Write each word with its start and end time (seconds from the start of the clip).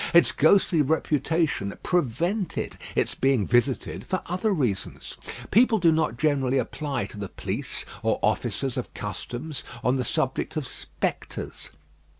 Its 0.15 0.31
ghostly 0.31 0.81
reputation 0.81 1.77
prevented 1.83 2.75
its 2.95 3.13
being 3.13 3.45
visited 3.45 4.03
for 4.03 4.23
other 4.25 4.51
reasons. 4.51 5.15
People 5.51 5.77
do 5.77 5.91
not 5.91 6.17
generally 6.17 6.57
apply 6.57 7.05
to 7.05 7.19
the 7.19 7.29
police, 7.29 7.85
or 8.01 8.17
officers 8.23 8.77
of 8.77 8.91
customs, 8.95 9.63
on 9.83 9.97
the 9.97 10.03
subject 10.03 10.57
of 10.57 10.65
spectres. 10.65 11.69